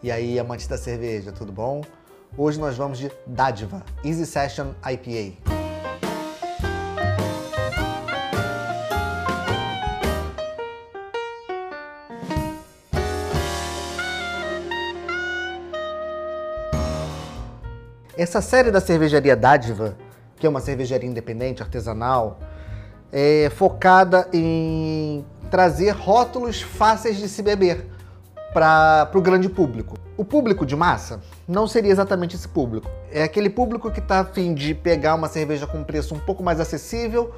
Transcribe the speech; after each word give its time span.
E 0.00 0.12
aí, 0.12 0.38
amantes 0.38 0.68
da 0.68 0.78
cerveja, 0.78 1.32
tudo 1.32 1.50
bom? 1.50 1.82
Hoje 2.36 2.56
nós 2.60 2.76
vamos 2.76 2.98
de 2.98 3.10
Dádiva 3.26 3.82
Easy 4.04 4.26
Session 4.26 4.68
IPA. 4.88 5.36
Essa 18.16 18.40
série 18.40 18.70
da 18.70 18.80
cervejaria 18.80 19.34
Dádiva, 19.34 19.96
que 20.36 20.46
é 20.46 20.48
uma 20.48 20.60
cervejaria 20.60 21.10
independente, 21.10 21.60
artesanal, 21.60 22.38
é 23.10 23.50
focada 23.50 24.28
em 24.32 25.26
trazer 25.50 25.90
rótulos 25.90 26.62
fáceis 26.62 27.16
de 27.16 27.28
se 27.28 27.42
beber 27.42 27.97
para 28.52 29.10
o 29.14 29.20
grande 29.20 29.48
público. 29.48 29.96
O 30.16 30.24
público 30.24 30.64
de 30.64 30.74
massa 30.74 31.20
não 31.46 31.66
seria 31.66 31.92
exatamente 31.92 32.34
esse 32.34 32.48
público. 32.48 32.90
É 33.12 33.22
aquele 33.22 33.50
público 33.50 33.90
que 33.90 34.00
está 34.00 34.20
afim 34.20 34.54
de 34.54 34.74
pegar 34.74 35.14
uma 35.14 35.28
cerveja 35.28 35.66
com 35.66 35.84
preço 35.84 36.14
um 36.14 36.18
pouco 36.18 36.42
mais 36.42 36.58
acessível, 36.58 37.34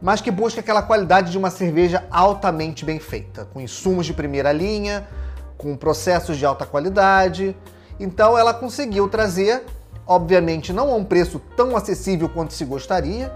mas 0.00 0.20
que 0.20 0.30
busca 0.30 0.60
aquela 0.60 0.82
qualidade 0.82 1.30
de 1.30 1.38
uma 1.38 1.50
cerveja 1.50 2.04
altamente 2.10 2.84
bem 2.84 2.98
feita, 2.98 3.46
com 3.46 3.60
insumos 3.60 4.06
de 4.06 4.12
primeira 4.12 4.52
linha, 4.52 5.08
com 5.56 5.76
processos 5.76 6.36
de 6.36 6.44
alta 6.44 6.66
qualidade. 6.66 7.56
Então 7.98 8.36
ela 8.36 8.54
conseguiu 8.54 9.08
trazer, 9.08 9.64
obviamente 10.06 10.72
não 10.72 10.90
a 10.90 10.94
um 10.94 11.04
preço 11.04 11.40
tão 11.56 11.76
acessível 11.76 12.28
quanto 12.28 12.52
se 12.52 12.64
gostaria, 12.64 13.32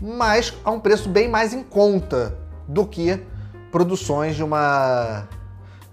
mas 0.00 0.52
a 0.64 0.70
um 0.70 0.80
preço 0.80 1.08
bem 1.08 1.28
mais 1.28 1.54
em 1.54 1.62
conta 1.62 2.36
do 2.68 2.86
que 2.86 3.22
produções 3.70 4.36
de 4.36 4.42
uma 4.42 5.28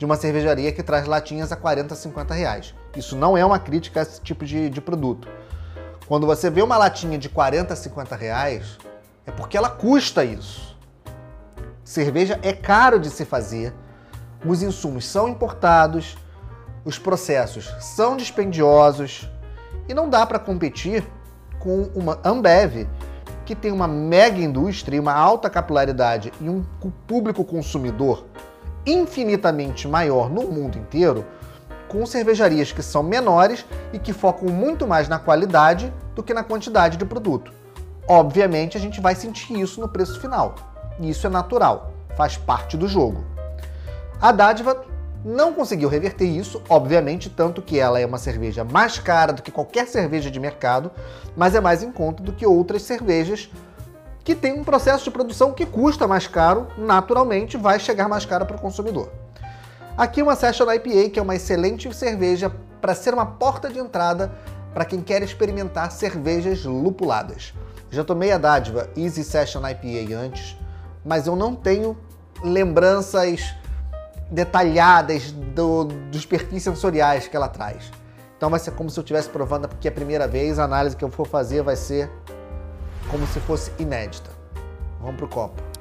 de 0.03 0.05
uma 0.05 0.17
cervejaria 0.17 0.69
que 0.73 0.83
traz 0.83 1.07
latinhas 1.07 1.49
a 1.53 1.55
40, 1.55 1.95
50 1.95 2.33
reais. 2.33 2.75
Isso 2.93 3.15
não 3.15 3.37
é 3.37 3.45
uma 3.45 3.57
crítica 3.57 4.01
a 4.01 4.03
esse 4.03 4.19
tipo 4.19 4.43
de, 4.43 4.69
de 4.69 4.81
produto. 4.81 5.29
Quando 6.05 6.27
você 6.27 6.49
vê 6.49 6.61
uma 6.61 6.77
latinha 6.77 7.17
de 7.17 7.29
40, 7.29 7.73
50 7.73 8.13
reais, 8.13 8.77
é 9.25 9.31
porque 9.31 9.55
ela 9.55 9.69
custa 9.69 10.25
isso. 10.25 10.77
Cerveja 11.85 12.37
é 12.43 12.51
caro 12.51 12.99
de 12.99 13.09
se 13.09 13.23
fazer, 13.23 13.73
os 14.45 14.61
insumos 14.61 15.05
são 15.05 15.29
importados, 15.29 16.17
os 16.83 16.99
processos 16.99 17.73
são 17.79 18.17
dispendiosos 18.17 19.29
e 19.87 19.93
não 19.93 20.09
dá 20.09 20.25
para 20.25 20.37
competir 20.37 21.07
com 21.59 21.83
uma 21.95 22.19
Ambev 22.25 22.89
que 23.45 23.55
tem 23.55 23.71
uma 23.71 23.87
mega 23.87 24.41
indústria, 24.41 24.99
uma 24.99 25.13
alta 25.13 25.49
capilaridade 25.49 26.33
e 26.41 26.49
um 26.49 26.61
público 27.07 27.45
consumidor 27.45 28.32
infinitamente 28.85 29.87
maior 29.87 30.29
no 30.29 30.43
mundo 30.43 30.77
inteiro, 30.77 31.25
com 31.87 32.05
cervejarias 32.05 32.71
que 32.71 32.81
são 32.81 33.03
menores 33.03 33.65
e 33.91 33.99
que 33.99 34.13
focam 34.13 34.49
muito 34.49 34.87
mais 34.87 35.07
na 35.07 35.19
qualidade 35.19 35.93
do 36.15 36.23
que 36.23 36.33
na 36.33 36.43
quantidade 36.43 36.97
de 36.97 37.05
produto. 37.05 37.53
Obviamente, 38.07 38.77
a 38.77 38.79
gente 38.79 38.99
vai 38.99 39.15
sentir 39.15 39.59
isso 39.59 39.79
no 39.79 39.87
preço 39.87 40.19
final. 40.19 40.55
E 40.99 41.09
isso 41.09 41.25
é 41.25 41.29
natural, 41.29 41.93
faz 42.15 42.35
parte 42.37 42.75
do 42.75 42.87
jogo. 42.87 43.23
A 44.21 44.31
Dádiva 44.31 44.83
não 45.23 45.53
conseguiu 45.53 45.87
reverter 45.87 46.25
isso, 46.25 46.61
obviamente, 46.67 47.29
tanto 47.29 47.61
que 47.61 47.79
ela 47.79 47.99
é 47.99 48.05
uma 48.05 48.17
cerveja 48.17 48.63
mais 48.63 48.99
cara 48.99 49.31
do 49.31 49.41
que 49.41 49.51
qualquer 49.51 49.87
cerveja 49.87 50.29
de 50.29 50.39
mercado, 50.39 50.91
mas 51.35 51.55
é 51.55 51.61
mais 51.61 51.81
em 51.81 51.91
conta 51.91 52.21
do 52.21 52.33
que 52.33 52.45
outras 52.45 52.81
cervejas 52.81 53.49
que 54.23 54.35
tem 54.35 54.53
um 54.53 54.63
processo 54.63 55.03
de 55.03 55.11
produção 55.11 55.51
que 55.51 55.65
custa 55.65 56.07
mais 56.07 56.27
caro, 56.27 56.67
naturalmente 56.77 57.57
vai 57.57 57.79
chegar 57.79 58.07
mais 58.07 58.25
caro 58.25 58.45
para 58.45 58.55
o 58.55 58.61
consumidor. 58.61 59.11
Aqui 59.97 60.21
uma 60.21 60.35
Session 60.35 60.71
IPA, 60.71 61.09
que 61.09 61.19
é 61.19 61.21
uma 61.21 61.35
excelente 61.35 61.93
cerveja 61.93 62.51
para 62.81 62.95
ser 62.95 63.13
uma 63.13 63.25
porta 63.25 63.69
de 63.69 63.79
entrada 63.79 64.33
para 64.73 64.85
quem 64.85 65.01
quer 65.01 65.21
experimentar 65.21 65.91
cervejas 65.91 66.63
lupuladas. 66.63 67.53
Já 67.91 68.03
tomei 68.03 68.31
a 68.31 68.37
dádiva 68.37 68.89
Easy 68.97 69.23
Session 69.23 69.61
IPA 69.67 70.15
antes, 70.15 70.57
mas 71.05 71.27
eu 71.27 71.35
não 71.35 71.53
tenho 71.53 71.95
lembranças 72.43 73.53
detalhadas 74.31 75.31
do, 75.31 75.83
dos 75.83 76.25
perfis 76.25 76.63
sensoriais 76.63 77.27
que 77.27 77.35
ela 77.35 77.47
traz. 77.47 77.91
Então 78.35 78.49
vai 78.49 78.59
ser 78.59 78.71
como 78.71 78.89
se 78.89 78.99
eu 78.99 79.01
estivesse 79.01 79.29
provando 79.29 79.67
porque 79.67 79.87
é 79.87 79.91
a 79.91 79.93
primeira 79.93 80.27
vez, 80.27 80.57
a 80.57 80.63
análise 80.63 80.95
que 80.95 81.05
eu 81.05 81.11
for 81.11 81.27
fazer 81.27 81.61
vai 81.61 81.75
ser 81.75 82.09
como 83.13 83.27
se 83.27 83.39
fosse 83.41 83.71
inédita. 83.77 84.31
Vamos 84.99 85.17
pro 85.17 85.27
copo. 85.29 85.72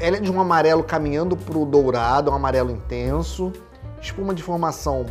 Ela 0.00 0.16
é 0.16 0.20
de 0.20 0.32
um 0.32 0.40
amarelo 0.40 0.82
caminhando 0.82 1.36
para 1.36 1.58
o 1.58 1.66
dourado, 1.66 2.30
um 2.30 2.34
amarelo 2.34 2.70
intenso, 2.70 3.52
espuma 4.00 4.34
de 4.34 4.42
formação 4.42 5.04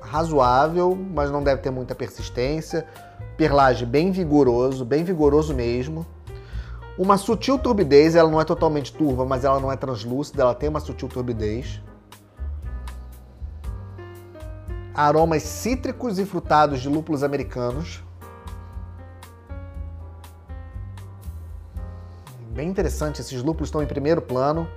razoável, 0.00 0.96
mas 0.96 1.32
não 1.32 1.42
deve 1.42 1.62
ter 1.62 1.70
muita 1.70 1.96
persistência. 1.96 2.86
Perlage 3.36 3.84
bem 3.84 4.12
vigoroso, 4.12 4.84
bem 4.84 5.02
vigoroso 5.02 5.52
mesmo. 5.52 6.06
Uma 6.96 7.16
sutil 7.16 7.58
turbidez, 7.58 8.14
ela 8.14 8.30
não 8.30 8.40
é 8.40 8.44
totalmente 8.44 8.92
turva, 8.92 9.24
mas 9.24 9.44
ela 9.44 9.58
não 9.58 9.72
é 9.72 9.76
translúcida, 9.76 10.42
ela 10.42 10.54
tem 10.54 10.68
uma 10.68 10.78
sutil 10.78 11.08
turbidez. 11.08 11.82
Aromas 14.94 15.42
cítricos 15.42 16.20
e 16.20 16.24
frutados 16.24 16.80
de 16.80 16.88
lúpulos 16.88 17.24
americanos. 17.24 18.04
Bem 22.60 22.68
interessante, 22.68 23.22
esses 23.22 23.42
lúpulos 23.42 23.68
estão 23.68 23.82
em 23.82 23.86
primeiro 23.86 24.20
plano. 24.20 24.68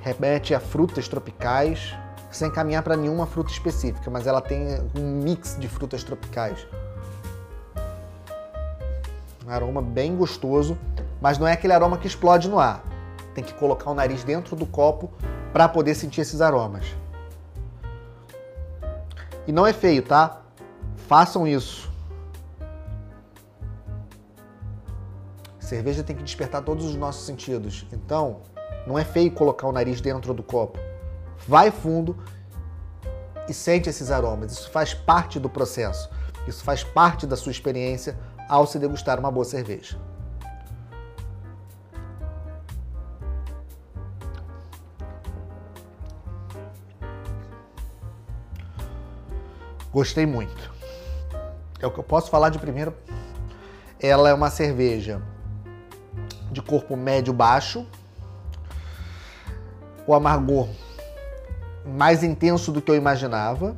Remete 0.00 0.52
a 0.52 0.58
frutas 0.58 1.06
tropicais, 1.06 1.94
sem 2.32 2.50
caminhar 2.50 2.82
para 2.82 2.96
nenhuma 2.96 3.24
fruta 3.24 3.52
específica, 3.52 4.10
mas 4.10 4.26
ela 4.26 4.40
tem 4.40 4.66
um 4.98 5.22
mix 5.22 5.56
de 5.56 5.68
frutas 5.68 6.02
tropicais. 6.02 6.66
Um 9.46 9.50
aroma 9.50 9.80
bem 9.80 10.16
gostoso, 10.16 10.76
mas 11.20 11.38
não 11.38 11.46
é 11.46 11.52
aquele 11.52 11.72
aroma 11.72 11.98
que 11.98 12.08
explode 12.08 12.48
no 12.48 12.58
ar. 12.58 12.82
Tem 13.32 13.44
que 13.44 13.54
colocar 13.54 13.88
o 13.92 13.94
nariz 13.94 14.24
dentro 14.24 14.56
do 14.56 14.66
copo 14.66 15.08
para 15.52 15.68
poder 15.68 15.94
sentir 15.94 16.22
esses 16.22 16.40
aromas. 16.40 16.84
E 19.46 19.52
não 19.52 19.64
é 19.64 19.72
feio, 19.72 20.02
tá? 20.02 20.42
Façam 21.06 21.46
isso. 21.46 21.93
Cerveja 25.64 26.04
tem 26.04 26.14
que 26.14 26.22
despertar 26.22 26.62
todos 26.62 26.84
os 26.84 26.94
nossos 26.94 27.24
sentidos. 27.24 27.86
Então, 27.90 28.42
não 28.86 28.98
é 28.98 29.04
feio 29.04 29.32
colocar 29.32 29.66
o 29.66 29.72
nariz 29.72 29.98
dentro 29.98 30.34
do 30.34 30.42
copo. 30.42 30.78
Vai 31.48 31.70
fundo 31.70 32.18
e 33.48 33.54
sente 33.54 33.88
esses 33.88 34.10
aromas. 34.10 34.52
Isso 34.52 34.70
faz 34.70 34.92
parte 34.92 35.40
do 35.40 35.48
processo. 35.48 36.10
Isso 36.46 36.62
faz 36.62 36.84
parte 36.84 37.26
da 37.26 37.34
sua 37.34 37.50
experiência 37.50 38.18
ao 38.46 38.66
se 38.66 38.78
degustar 38.78 39.18
uma 39.18 39.30
boa 39.30 39.44
cerveja. 39.46 39.98
Gostei 49.90 50.26
muito. 50.26 50.70
É 51.80 51.86
o 51.86 51.90
que 51.90 51.98
eu 51.98 52.04
posso 52.04 52.30
falar 52.30 52.50
de 52.50 52.58
primeiro. 52.58 52.94
Ela 53.98 54.28
é 54.28 54.34
uma 54.34 54.50
cerveja 54.50 55.22
de 56.54 56.62
corpo 56.62 56.96
médio-baixo. 56.96 57.86
O 60.06 60.14
amargor 60.14 60.68
mais 61.84 62.22
intenso 62.22 62.72
do 62.72 62.80
que 62.80 62.90
eu 62.90 62.94
imaginava, 62.94 63.76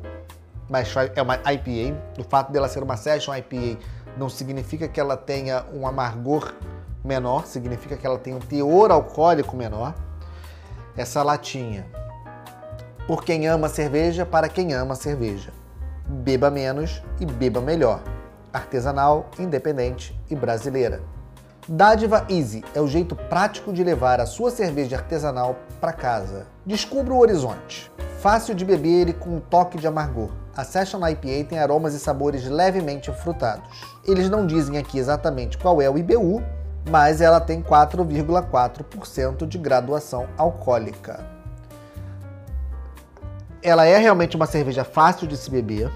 mas 0.69 0.93
é 1.15 1.21
uma 1.21 1.35
IPA. 1.35 1.97
O 2.17 2.23
fato 2.23 2.51
dela 2.51 2.69
ser 2.69 2.81
uma 2.81 2.95
Session 2.95 3.35
IPA 3.35 3.79
não 4.17 4.29
significa 4.29 4.87
que 4.87 4.99
ela 4.99 5.17
tenha 5.17 5.65
um 5.73 5.85
amargor 5.85 6.53
menor, 7.03 7.45
significa 7.45 7.97
que 7.97 8.05
ela 8.05 8.17
tem 8.17 8.33
um 8.33 8.39
teor 8.39 8.91
alcoólico 8.91 9.55
menor. 9.55 9.93
Essa 10.95 11.21
latinha, 11.21 11.85
por 13.05 13.23
quem 13.23 13.47
ama 13.47 13.69
cerveja, 13.69 14.25
para 14.25 14.49
quem 14.49 14.73
ama 14.73 14.95
cerveja. 14.95 15.51
Beba 16.05 16.49
menos 16.49 17.01
e 17.19 17.25
beba 17.25 17.61
melhor. 17.61 18.01
Artesanal, 18.51 19.29
independente 19.37 20.19
e 20.29 20.35
brasileira. 20.35 21.01
Dádiva 21.69 22.25
Easy 22.29 22.63
é 22.73 22.79
o 22.79 22.87
jeito 22.87 23.13
prático 23.13 23.73
de 23.73 23.83
levar 23.83 24.21
a 24.21 24.25
sua 24.25 24.49
cerveja 24.49 24.95
artesanal 24.95 25.57
para 25.81 25.91
casa. 25.91 26.47
Descubra 26.65 27.13
o 27.13 27.19
horizonte. 27.19 27.91
Fácil 28.21 28.55
de 28.55 28.63
beber 28.63 29.09
e 29.09 29.13
com 29.13 29.31
um 29.31 29.41
toque 29.41 29.77
de 29.77 29.85
amargor. 29.85 30.29
A 30.55 30.63
Session 30.63 31.05
IPA 31.05 31.49
tem 31.49 31.59
aromas 31.59 31.93
e 31.93 31.99
sabores 31.99 32.45
levemente 32.45 33.11
frutados. 33.11 33.85
Eles 34.05 34.29
não 34.29 34.47
dizem 34.47 34.77
aqui 34.77 34.97
exatamente 34.97 35.57
qual 35.57 35.81
é 35.81 35.89
o 35.89 35.97
IBU, 35.97 36.41
mas 36.89 37.19
ela 37.19 37.41
tem 37.41 37.61
4,4% 37.61 39.45
de 39.45 39.57
graduação 39.57 40.25
alcoólica. 40.37 41.19
Ela 43.61 43.85
é 43.85 43.97
realmente 43.97 44.37
uma 44.37 44.45
cerveja 44.45 44.85
fácil 44.85 45.27
de 45.27 45.35
se 45.35 45.51
beber, 45.51 45.91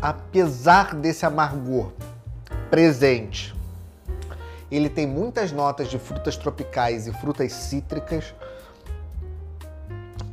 apesar 0.00 0.94
desse 0.94 1.26
amargor 1.26 1.90
presente. 2.70 3.58
Ele 4.70 4.88
tem 4.88 5.06
muitas 5.06 5.50
notas 5.50 5.88
de 5.88 5.98
frutas 5.98 6.36
tropicais 6.36 7.06
e 7.06 7.12
frutas 7.12 7.52
cítricas. 7.52 8.34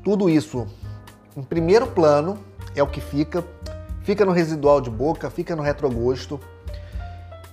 Tudo 0.03 0.29
isso 0.29 0.67
em 1.35 1.43
primeiro 1.43 1.87
plano 1.87 2.37
é 2.75 2.83
o 2.83 2.87
que 2.87 3.01
fica. 3.01 3.43
Fica 4.03 4.25
no 4.25 4.31
residual 4.31 4.79
de 4.79 4.89
boca, 4.89 5.29
fica 5.29 5.55
no 5.55 5.61
retrogosto. 5.61 6.39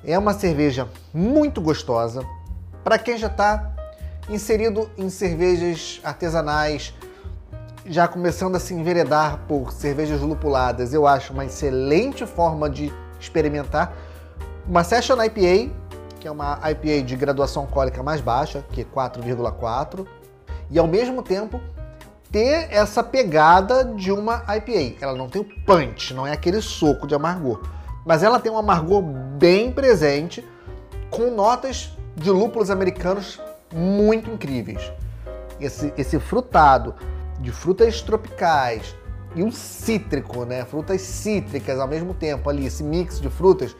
É 0.05 0.19
uma 0.19 0.35
cerveja 0.35 0.89
muito 1.13 1.61
gostosa. 1.61 2.23
Para 2.85 2.99
quem 2.99 3.17
já 3.17 3.27
está 3.27 3.73
inserido 4.29 4.91
em 4.97 5.09
cervejas 5.11 6.01
artesanais, 6.05 6.95
já 7.87 8.09
começando 8.09 8.57
a 8.57 8.61
se 8.61 8.73
enveredar 8.73 9.41
por 9.47 9.73
cervejas 9.73 10.21
lupuladas, 10.21 10.95
eu 10.95 11.07
acho 11.07 11.33
uma 11.33 11.45
excelente 11.45 12.27
forma 12.27 12.69
de 12.71 12.93
experimentar. 13.21 13.95
Uma 14.67 14.83
Session 14.83 15.23
IPA, 15.23 15.71
que 16.25 16.29
é 16.29 16.31
uma 16.31 16.59
IPA 16.71 17.03
de 17.03 17.17
graduação 17.17 17.65
alcoólica 17.65 18.03
mais 18.03 18.23
baixa, 18.23 18.65
que 18.73 18.81
é 18.81 18.85
4,4, 18.85 20.07
e 20.71 20.79
ao 20.79 20.87
mesmo 20.87 21.23
tempo 21.23 21.61
ter 22.33 22.67
essa 22.71 23.05
pegada 23.05 23.85
de 23.85 24.11
uma 24.11 24.43
IPA. 24.57 25.05
Ela 25.05 25.15
não 25.15 25.29
tem 25.29 25.43
o 25.43 25.45
punch, 25.67 26.15
não 26.15 26.27
é 26.27 26.33
aquele 26.33 26.63
soco 26.63 27.07
de 27.07 27.15
amargor 27.15 27.61
mas 28.07 28.23
ela 28.23 28.39
tem 28.39 28.53
um 28.53 28.59
amargor 28.59 29.03
bem 29.03 29.73
presente, 29.73 30.47
com 31.11 31.31
notas 31.31 31.97
de 32.17 32.31
lúpulos 32.31 32.71
americanos 32.71 33.41
muito 33.73 34.31
incríveis. 34.31 34.93
Esse, 35.59 35.93
esse 35.97 36.19
frutado 36.19 36.95
de 37.41 37.51
frutas 37.51 38.03
tropicais 38.03 38.95
e 39.35 39.43
um 39.43 39.51
cítrico, 39.51 40.45
né? 40.45 40.65
Frutas 40.65 41.01
cítricas 41.01 41.79
ao 41.79 41.89
mesmo 41.89 42.13
tempo 42.13 42.51
ali, 42.51 42.67
esse 42.67 42.83
mix 42.83 43.21
de 43.21 43.31
frutas 43.31 43.75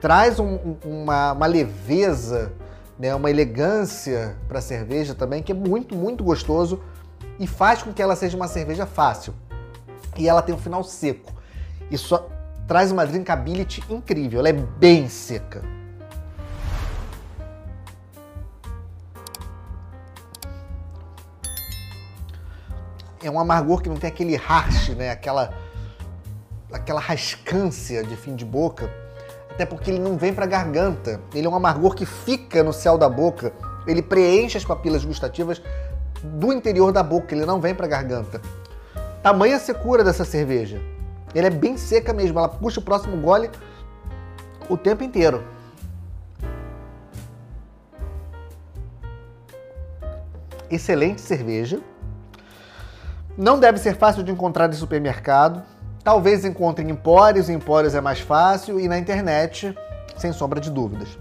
traz 0.00 0.38
um, 0.40 0.76
uma, 0.84 1.32
uma, 1.32 1.46
leveza, 1.46 2.52
né? 2.98 3.14
uma 3.14 3.30
elegância 3.30 4.36
para 4.48 4.58
a 4.58 4.62
cerveja 4.62 5.14
também 5.14 5.42
que 5.42 5.52
é 5.52 5.54
muito, 5.54 5.94
muito 5.94 6.24
gostoso 6.24 6.80
e 7.38 7.46
faz 7.46 7.82
com 7.82 7.92
que 7.92 8.00
ela 8.00 8.16
seja 8.16 8.36
uma 8.36 8.48
cerveja 8.48 8.86
fácil. 8.86 9.34
E 10.16 10.28
ela 10.28 10.42
tem 10.42 10.54
um 10.54 10.58
final 10.58 10.82
seco. 10.82 11.32
Isso 11.90 12.18
traz 12.66 12.90
uma 12.90 13.06
drinkability 13.06 13.82
incrível, 13.90 14.40
ela 14.40 14.48
é 14.48 14.52
bem 14.52 15.08
seca. 15.08 15.62
É 23.22 23.30
um 23.30 23.38
amargor 23.38 23.82
que 23.82 23.88
não 23.88 23.96
tem 23.96 24.08
aquele 24.08 24.34
harsh, 24.34 24.90
né? 24.90 25.10
Aquela 25.10 25.52
aquela 26.72 27.00
rascância 27.00 28.02
de 28.02 28.16
fim 28.16 28.34
de 28.34 28.44
boca, 28.44 28.90
até 29.60 29.66
porque 29.66 29.90
ele 29.90 29.98
não 29.98 30.16
vem 30.16 30.32
para 30.32 30.46
a 30.46 30.48
garganta. 30.48 31.20
Ele 31.34 31.46
é 31.46 31.50
um 31.50 31.54
amargor 31.54 31.94
que 31.94 32.06
fica 32.06 32.64
no 32.64 32.72
céu 32.72 32.96
da 32.96 33.10
boca, 33.10 33.52
ele 33.86 34.00
preenche 34.00 34.56
as 34.56 34.64
papilas 34.64 35.04
gustativas 35.04 35.60
do 36.22 36.50
interior 36.50 36.92
da 36.92 37.02
boca, 37.02 37.34
ele 37.34 37.44
não 37.44 37.60
vem 37.60 37.74
para 37.74 37.84
a 37.84 37.88
garganta. 37.88 38.40
Tamanha 39.22 39.58
secura 39.58 40.02
dessa 40.02 40.24
cerveja. 40.24 40.80
Ele 41.34 41.46
é 41.46 41.50
bem 41.50 41.76
seca 41.76 42.10
mesmo, 42.10 42.38
ela 42.38 42.48
puxa 42.48 42.80
o 42.80 42.82
próximo 42.82 43.18
gole 43.18 43.50
o 44.66 44.78
tempo 44.78 45.04
inteiro. 45.04 45.44
Excelente 50.70 51.20
cerveja. 51.20 51.80
Não 53.36 53.60
deve 53.60 53.78
ser 53.78 53.94
fácil 53.94 54.22
de 54.22 54.32
encontrar 54.32 54.70
em 54.70 54.72
supermercado. 54.72 55.62
Talvez 56.10 56.44
encontre 56.44 56.84
em 56.84 56.90
empórios, 56.90 57.48
em 57.48 57.54
empórios 57.54 57.94
é 57.94 58.00
mais 58.00 58.18
fácil, 58.18 58.80
e 58.80 58.88
na 58.88 58.98
internet, 58.98 59.72
sem 60.16 60.32
sombra 60.32 60.60
de 60.60 60.68
dúvidas. 60.68 61.16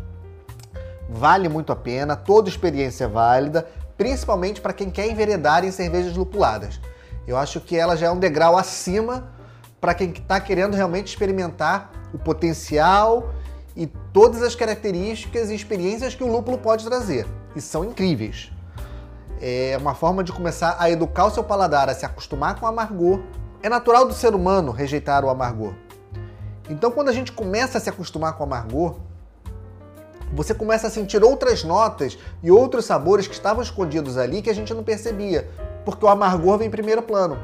Vale 1.08 1.48
muito 1.48 1.72
a 1.72 1.76
pena, 1.76 2.16
toda 2.16 2.50
experiência 2.50 3.04
é 3.04 3.08
válida, 3.08 3.68
principalmente 3.96 4.60
para 4.60 4.74
quem 4.74 4.90
quer 4.90 5.08
enveredar 5.08 5.64
em 5.64 5.70
cervejas 5.70 6.18
lupuladas. 6.18 6.82
Eu 7.28 7.38
acho 7.38 7.62
que 7.62 7.78
ela 7.78 7.96
já 7.96 8.08
é 8.08 8.10
um 8.10 8.18
degrau 8.18 8.58
acima 8.58 9.30
para 9.80 9.94
quem 9.94 10.10
está 10.10 10.40
querendo 10.40 10.74
realmente 10.74 11.10
experimentar 11.10 11.92
o 12.12 12.18
potencial 12.18 13.32
e 13.76 13.86
todas 13.86 14.42
as 14.42 14.56
características 14.56 15.52
e 15.52 15.56
experiências 15.56 16.16
que 16.16 16.24
o 16.24 16.32
lúpulo 16.32 16.58
pode 16.58 16.84
trazer. 16.84 17.28
E 17.56 17.62
são 17.62 17.86
incríveis. 17.86 18.52
É 19.40 19.78
uma 19.80 19.94
forma 19.94 20.24
de 20.24 20.32
começar 20.32 20.78
a 20.80 20.90
educar 20.90 21.26
o 21.26 21.30
seu 21.30 21.44
paladar, 21.44 21.90
a 21.90 21.94
se 21.94 22.08
acostumar 22.08 22.60
com 22.60 22.66
o 22.66 22.70
amargor. 22.70 23.20
É 23.62 23.68
natural 23.68 24.08
do 24.08 24.14
ser 24.14 24.34
humano 24.34 24.72
rejeitar 24.72 25.26
o 25.26 25.30
amargor. 25.30 25.74
Então, 26.70 26.92
quando 26.92 27.10
a 27.10 27.14
gente 27.14 27.32
começa 27.32 27.78
a 27.78 27.82
se 27.82 27.90
acostumar 27.90 28.34
com 28.34 28.44
o 28.44 28.46
amargor, 28.46 28.96
você 30.32 30.54
começa 30.54 30.88
a 30.88 30.90
sentir 30.90 31.24
outras 31.24 31.64
notas 31.64 32.18
e 32.44 32.52
outros 32.52 32.86
sabores 32.86 33.28
que 33.28 33.34
estavam 33.34 33.62
escondidos 33.64 34.18
ali 34.18 34.42
que 34.42 34.50
a 34.50 34.54
gente 34.54 34.74
não 34.74 34.84
percebia, 34.84 35.50
porque 35.84 36.06
o 36.06 36.08
amargor 36.08 36.58
vem 36.58 36.68
em 36.68 36.72
primeiro 36.72 37.02
plano. 37.02 37.38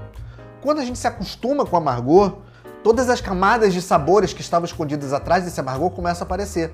Quando 0.62 0.80
a 0.80 0.86
gente 0.86 1.00
se 1.00 1.08
acostuma 1.08 1.66
com 1.66 1.76
o 1.76 1.80
amargor, 1.80 2.38
todas 2.84 3.10
as 3.10 3.20
camadas 3.20 3.74
de 3.74 3.82
sabores 3.82 4.34
que 4.34 4.42
estavam 4.42 4.66
escondidas 4.66 5.12
atrás 5.12 5.44
desse 5.44 5.60
amargor 5.60 5.90
começam 5.90 6.24
a 6.24 6.26
aparecer. 6.26 6.72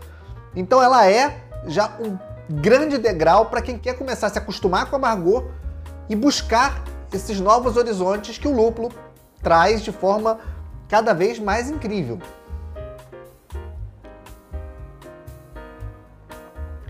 Então 0.56 0.84
ela 0.84 1.10
é 1.10 1.44
já 1.66 1.98
um 2.00 2.18
grande 2.54 2.98
degrau 2.98 3.46
para 3.46 3.62
quem 3.62 3.78
quer 3.78 3.98
começar 3.98 4.28
a 4.28 4.30
se 4.30 4.38
acostumar 4.38 4.88
com 4.88 4.94
o 4.94 4.96
amargor 4.98 5.46
e 6.10 6.16
buscar 6.16 6.84
esses 7.14 7.40
novos 7.40 7.78
horizontes 7.78 8.38
que 8.38 8.48
o 8.48 8.54
lúpulo 8.54 8.92
traz 9.42 9.82
de 9.82 9.92
forma 9.92 10.40
cada 10.88 11.14
vez 11.14 11.40
mais 11.40 11.70
incrível. 11.70 12.20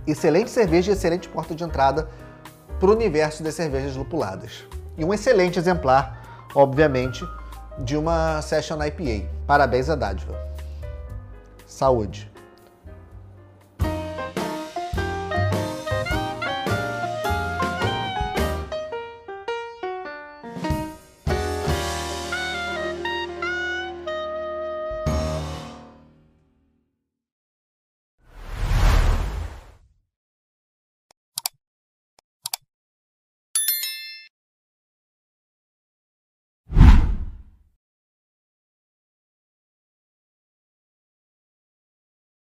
Excelente 0.06 0.50
cerveja 0.50 0.92
e 0.92 0.94
excelente 0.94 1.30
porta 1.30 1.54
de 1.54 1.64
entrada 1.64 2.10
para 2.80 2.90
o 2.90 2.94
universo 2.94 3.44
das 3.44 3.54
cervejas 3.54 3.96
lupuladas. 3.96 4.66
E 4.98 5.06
um 5.06 5.14
excelente 5.14 5.60
exemplar 5.60 6.22
obviamente, 6.56 7.28
de 7.80 7.98
uma 7.98 8.42
Session 8.42 8.78
IPA. 8.84 9.28
Parabéns 9.48 9.90
à 9.90 9.96
dádiva. 9.96 10.36
Saúde! 11.66 12.31